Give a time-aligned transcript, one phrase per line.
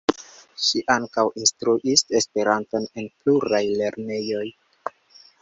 [0.67, 4.45] Ŝi ankaŭ instruis Esperanton en pluraj lernejoj.